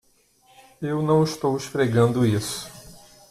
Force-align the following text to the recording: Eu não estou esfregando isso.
Eu 0.81 1.03
não 1.03 1.23
estou 1.23 1.55
esfregando 1.55 2.25
isso. 2.25 2.71